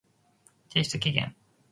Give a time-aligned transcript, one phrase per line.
[0.69, 1.35] 提出期限